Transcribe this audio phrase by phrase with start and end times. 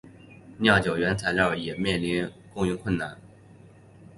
[0.57, 3.21] 酿酒原材料也面临供应困难。